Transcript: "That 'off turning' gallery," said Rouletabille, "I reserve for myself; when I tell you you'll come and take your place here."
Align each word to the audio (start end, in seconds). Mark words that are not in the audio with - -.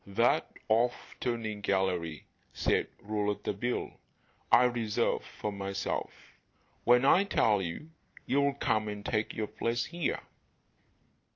"That 0.07 0.49
'off 0.67 1.15
turning' 1.19 1.61
gallery," 1.61 2.25
said 2.53 2.87
Rouletabille, 3.03 3.99
"I 4.51 4.63
reserve 4.63 5.23
for 5.23 5.51
myself; 5.51 6.11
when 6.85 7.05
I 7.05 7.23
tell 7.23 7.61
you 7.61 7.91
you'll 8.25 8.55
come 8.55 8.87
and 8.87 9.05
take 9.05 9.35
your 9.35 9.45
place 9.45 9.85
here." 9.85 10.21